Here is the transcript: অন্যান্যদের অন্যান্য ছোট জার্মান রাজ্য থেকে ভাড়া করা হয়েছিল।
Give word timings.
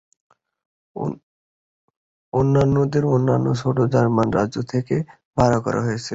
অন্যান্যদের 2.33 3.03
অন্যান্য 3.07 3.47
ছোট 3.61 3.77
জার্মান 3.93 4.27
রাজ্য 4.33 4.55
থেকে 4.71 4.95
ভাড়া 5.37 5.59
করা 5.65 5.79
হয়েছিল। 5.81 6.09